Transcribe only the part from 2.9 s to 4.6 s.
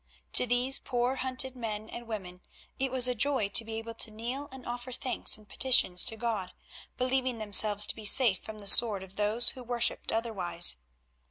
was a joy to be able to kneel